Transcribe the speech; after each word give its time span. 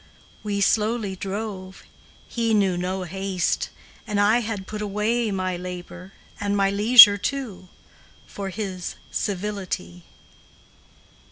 We 0.41 0.61
slowly 0.61 1.15
drove, 1.15 1.83
he 2.27 2.55
knew 2.55 2.75
no 2.75 3.03
haste, 3.03 3.69
And 4.07 4.19
I 4.19 4.39
had 4.39 4.65
put 4.65 4.81
away 4.81 5.29
My 5.29 5.55
labor, 5.57 6.13
and 6.39 6.57
my 6.57 6.71
leisure 6.71 7.19
too, 7.19 7.67
For 8.25 8.49
his 8.49 8.95
civility. 9.11 10.01